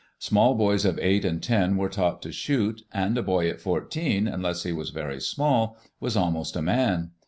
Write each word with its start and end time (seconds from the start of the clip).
Small 0.17 0.55
boys 0.55 0.83
of 0.83 0.97
eight 0.99 1.23
and 1.23 1.43
ten 1.43 1.77
were 1.77 1.87
taught 1.87 2.23
to 2.23 2.31
shoot 2.31 2.81
and 2.91 3.15
a 3.19 3.21
boy 3.21 3.47
at 3.51 3.61
fourteen, 3.61 4.27
unless 4.27 4.63
he 4.63 4.71
was 4.73 4.89
very 4.89 5.21
small, 5.21 5.77
was 5.99 6.17
almost 6.17 6.55
a 6.55 6.61
man. 6.63 7.11